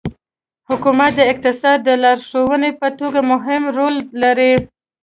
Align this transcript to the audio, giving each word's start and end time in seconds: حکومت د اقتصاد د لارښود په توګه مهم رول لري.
حکومت 0.69 1.11
د 1.15 1.21
اقتصاد 1.31 1.77
د 1.83 1.89
لارښود 2.03 2.63
په 2.81 2.87
توګه 2.99 3.19
مهم 3.31 3.61
رول 3.77 3.95
لري. 4.23 4.53